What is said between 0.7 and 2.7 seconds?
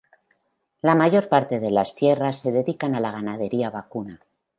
La mayor parte de las tierras se